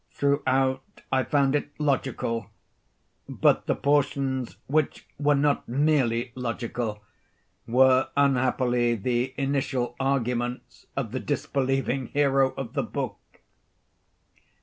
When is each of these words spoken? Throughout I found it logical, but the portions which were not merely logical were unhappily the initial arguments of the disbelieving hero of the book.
Throughout 0.09 1.01
I 1.11 1.23
found 1.23 1.55
it 1.55 1.69
logical, 1.79 2.49
but 3.29 3.67
the 3.67 3.75
portions 3.75 4.57
which 4.65 5.05
were 5.19 5.35
not 5.35 5.69
merely 5.69 6.31
logical 6.33 7.03
were 7.67 8.09
unhappily 8.17 8.95
the 8.95 9.31
initial 9.37 9.95
arguments 9.99 10.87
of 10.97 11.11
the 11.11 11.19
disbelieving 11.19 12.07
hero 12.07 12.49
of 12.55 12.73
the 12.73 12.81
book. 12.81 13.19